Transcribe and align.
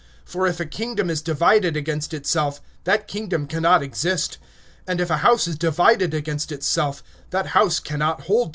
(24)And 0.27 0.49
if 0.49 0.59
a 0.59 0.65
kingdom 0.65 1.07
be 1.09 1.13
divided 1.17 1.77
against 1.77 2.11
itself, 2.11 2.59
that 2.85 3.07
kingdom 3.07 3.45
can 3.45 3.61
not 3.61 3.81
stand. 3.95 4.37
(25)And 4.87 4.99
if 4.99 5.11
a 5.11 5.17
house 5.17 5.47
be 5.47 5.53
divided 5.53 6.15
against 6.15 6.51
itself, 6.51 7.03
that 7.29 7.45
house 7.53 7.79
can 7.79 7.99
not 7.99 8.23
stand. 8.25 8.49